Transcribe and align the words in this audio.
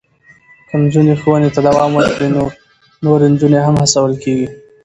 که 0.69 0.75
نجونې 0.83 1.15
ښوونې 1.21 1.49
ته 1.55 1.59
دوام 1.67 1.91
ورکړي، 1.95 2.27
نو 2.35 2.43
نورې 3.05 3.25
نجونې 3.33 3.59
هم 3.65 3.75
هڅول 3.81 4.11
کېږي. 4.23 4.47